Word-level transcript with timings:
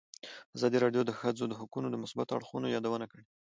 ازادي 0.57 0.77
راډیو 0.83 1.01
د 1.05 1.07
د 1.09 1.11
ښځو 1.19 1.45
حقونه 1.59 1.87
د 1.91 1.95
مثبتو 2.03 2.35
اړخونو 2.37 2.73
یادونه 2.75 3.05
کړې. 3.11 3.23